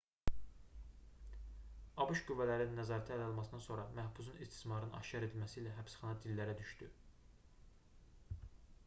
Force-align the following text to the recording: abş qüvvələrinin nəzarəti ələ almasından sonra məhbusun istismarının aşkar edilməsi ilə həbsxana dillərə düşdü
abş 2.05 2.23
qüvvələrinin 2.29 2.81
nəzarəti 2.81 3.13
ələ 3.17 3.27
almasından 3.27 3.63
sonra 3.67 3.85
məhbusun 3.99 4.41
istismarının 4.47 4.97
aşkar 5.01 5.27
edilməsi 5.29 5.61
ilə 5.63 5.77
həbsxana 5.77 6.17
dillərə 6.25 6.57
düşdü 6.63 6.91